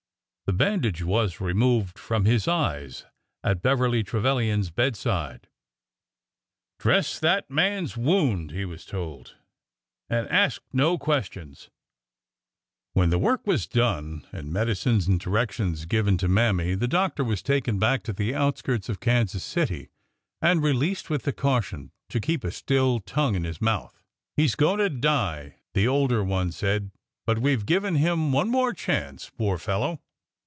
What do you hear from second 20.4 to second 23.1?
and released with the caution to keep a still